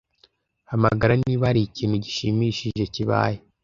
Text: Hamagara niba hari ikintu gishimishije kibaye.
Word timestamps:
Hamagara 0.71 1.13
niba 1.23 1.47
hari 1.49 1.61
ikintu 1.63 1.95
gishimishije 2.05 2.83
kibaye. 2.93 3.39